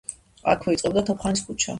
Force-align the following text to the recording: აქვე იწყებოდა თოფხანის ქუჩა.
აქვე 0.53 0.73
იწყებოდა 0.77 1.03
თოფხანის 1.11 1.45
ქუჩა. 1.51 1.69